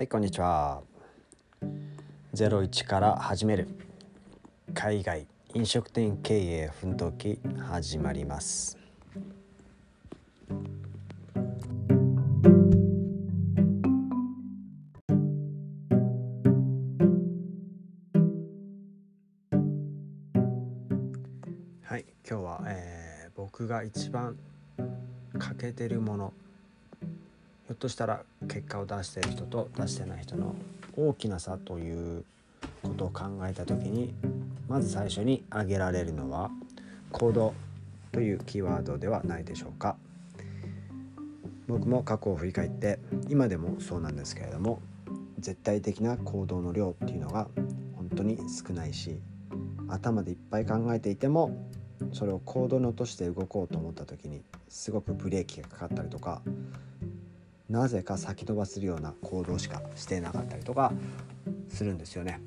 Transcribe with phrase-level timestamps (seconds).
[0.00, 0.80] はいこんにちは。
[2.34, 3.68] 01から始める。
[4.72, 7.38] 海外飲食店経営奮闘記
[7.68, 8.78] 始まります。
[21.82, 24.38] はい今日は、えー僕が一番
[25.38, 26.32] 欠けてるもの。
[27.70, 30.56] ひょっとしたら結果を出してる人と出してない人の
[30.96, 32.24] 大きな差という
[32.82, 34.12] ことを考えた時に
[34.66, 36.50] まず最初に挙げられるのは
[37.12, 37.54] 行動
[38.10, 39.94] というキーワードではないでしょうか。
[41.68, 42.98] 僕も過去を振り返って
[43.28, 44.82] 今でもそうなんですけれども
[45.38, 47.46] 絶対的な行動の量っていうのが
[47.94, 49.20] 本当に少ないし
[49.86, 51.56] 頭でいっぱい考えていても
[52.12, 56.42] それを行動に落として動こうと思った時にすごくブレーキがかかったりとか
[57.70, 60.92] なぜか先延ばするような行動しかしてなかったりとか
[61.68, 62.40] するんですよね。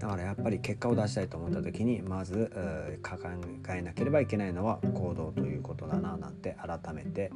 [0.00, 2.50] だからやっぱり結果を出したいと思った時にまず
[3.02, 3.18] 考
[3.74, 7.30] えなければいけないのは行動ということだななんて改めて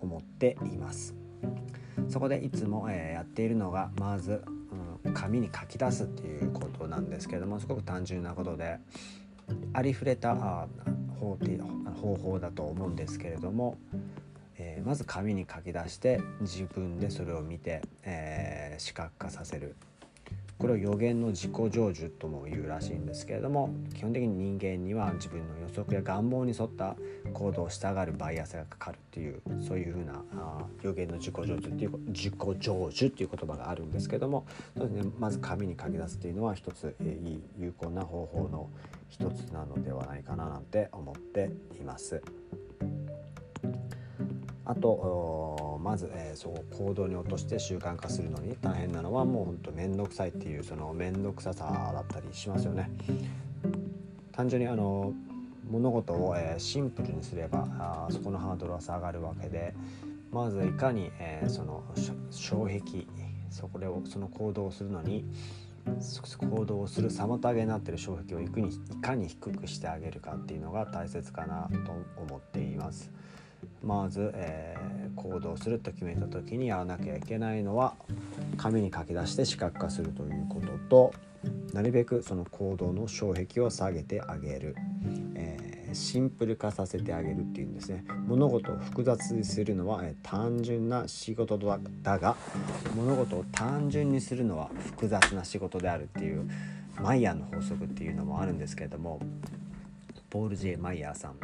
[0.00, 1.14] 思っています。
[2.08, 4.42] そこでいつも、えやっているのがまず、
[5.04, 8.78] うん、紙に書き出すっていうことなんですけれどもすごく単純なことで
[9.72, 10.66] ありふれたあ
[11.20, 11.36] 方
[12.00, 13.76] 方法だと思うんですけれども、
[14.64, 19.76] えーまず紙に書き出して自分でそれを見て、えー視覚化させる
[20.58, 26.96] これを予言の自己成就とも言うらしいんですけれども基本的に人間には自分の予測や願望に沿った
[27.32, 38.70] 行動をしたがるバイアスがかかるっていうそういうふうなあ予言の自己成就っていう自己成就っていう言葉があるんですけどもそうです、ね、まず紙に書き出すっていうのは一つ、えーいい有効な方法の
[39.08, 42.22] 一つなのではないかななんて思っています。
[44.66, 52.90] あとまず、えーそう行動に落として習慣化するのに大変なのはもうほんと面倒くさいっていうその面倒くささだったりしますよね。
[54.32, 55.12] 単純にあの
[55.70, 59.74] 物事を、えーシンプルにすればあーそこのハードルは下がるわけで
[60.32, 61.84] まずいかに、えーその
[62.30, 63.06] 障壁
[63.50, 65.24] そこでをその行動をするのに
[66.00, 73.10] そ行動をする妨げになっている障壁をいかにいかに低くしてあげるかっていうのが大切かなと思っています。
[73.84, 77.94] まず、えー行動すると決めた時にやらなきゃいけないのは
[78.56, 81.14] 紙に書き出して視覚化するということと
[81.72, 84.76] なるべくその行動の障壁を下げてあげる、
[85.34, 88.04] えーシンプル化させてあげるっていうんですね。
[88.26, 92.34] 物事を複雑にするのは、えー単純な仕事だだが
[92.96, 96.50] 物事を単純にするのは複雑な仕事であるっていう
[97.00, 99.20] マイヤーの法則っていうのもあるんですけれども
[100.30, 101.36] ポール・ジェイ・マイヤーさん、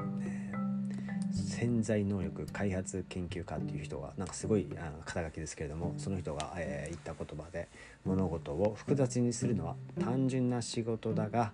[1.61, 7.69] 潜在能力開発研究家っていう人がなんかすごいあ肩書きですけれどもその人が、えー言った言葉で
[8.05, 11.53] 物事を複雑にするのは単純な仕事だが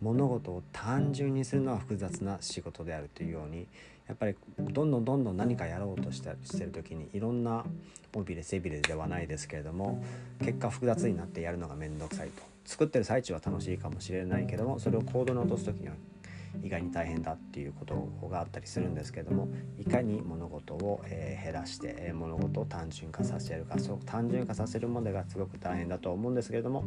[0.00, 3.66] 物事を単純にするのは複雑な仕事であるというように
[4.06, 7.64] やっぱりどんどんどんどん何かやろうとしてしてる時にいろんな
[8.14, 10.02] 尾びれ背びれではないですけれども
[10.38, 12.42] 結果複雑になってやるのが面倒くさいと。
[12.64, 15.94] 作ってる最中は楽しいかもしれないけどもそれを行動に落とす時には
[16.62, 26.84] 意外に大変だっていうことがあったりするんですけどもいかに物事を、えー減らして、えー物事を単純化させるかそう単純化させるまでがすごく大変だと思うんですけれども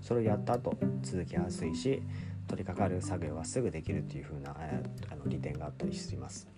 [0.00, 2.02] それをやった後続きやすいし
[2.46, 6.48] 取り掛かる作業はすぐできるっていう風な、えーあの利点があったりします。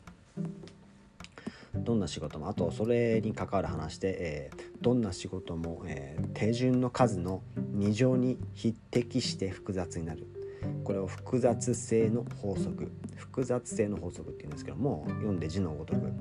[1.74, 7.42] どんな仕事もあとそれに関わる話で、えーどんな仕事も、えー手順の数の
[7.76, 10.26] 2乗に匹敵して複雑になる
[10.84, 16.12] これを複雑性の法則複雑性の法則っていうんですけども読んで字のごとく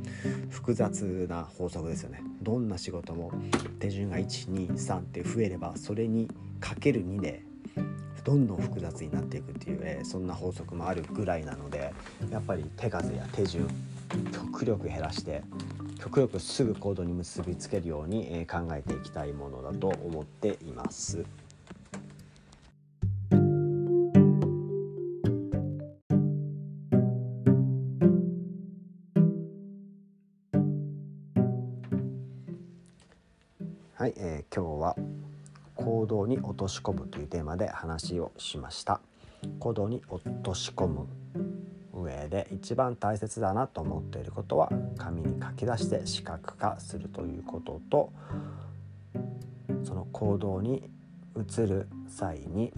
[0.49, 3.31] 複雑な法則ですよねどんな仕事も
[3.79, 6.27] 手順が123って増えればそれに
[6.59, 7.43] かける2で
[8.23, 11.93] どんどん複雑になっていくっていう、えーそんな法則もあるぐらいなので
[12.29, 13.67] やっぱり手数や手順
[14.31, 15.43] 極力減らして
[15.99, 21.25] 極力すぐ行動に結びつけるように、え考えていきたいものだと思っています。
[33.99, 34.95] はい、えー今日は
[35.75, 39.01] 行動に落とし込むというテーマで話をしました。
[39.59, 41.05] 行動に落とし込む
[41.93, 48.13] 上で一番大切だなと思っていることは紙に書き出して視覚化するということと
[49.83, 50.89] その行動に
[51.35, 52.71] 移る際に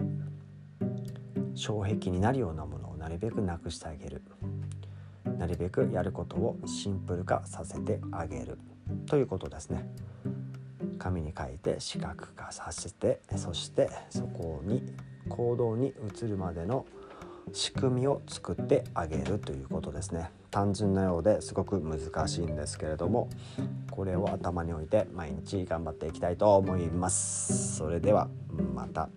[1.54, 4.22] 障壁になるようなものをなるべくなくしてあげる。
[5.38, 8.58] なるべくやることをシンプル化させてあげる
[9.06, 9.88] ということですね。
[11.02, 14.82] 紙に書いて視覚化させてそしてそこに
[15.28, 16.86] 行動に移るまでの
[17.52, 20.30] 仕組みを作ってあげるということですね。
[20.52, 23.30] 単純なようですごく難しいんですけれども
[23.90, 27.76] これを頭に置いて毎日頑張っていきたいと思います。
[27.76, 28.28] それでは
[28.74, 29.08] また。